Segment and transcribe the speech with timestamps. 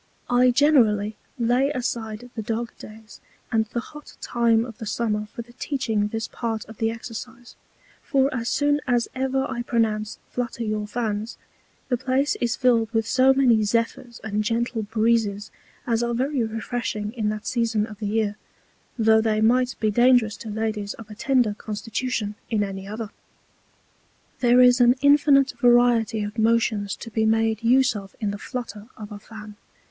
[0.31, 5.43] I generally lay aside the Dog days and the hot Time of the Summer for
[5.43, 7.55] the teaching this Part of the Exercise;
[8.01, 11.37] for as soon as ever I pronounce Flutter your Fans,
[11.89, 15.51] the Place is fill'd with so many Zephyrs and gentle Breezes
[15.85, 18.37] as are very refreshing in that Season of the Year,
[18.97, 23.11] tho' they might be dangerous to Ladies of a tender Constitution in any other.
[24.39, 28.87] There is an infinite variety of Motions to be made use of in the Flutter
[28.97, 29.57] of a Fan.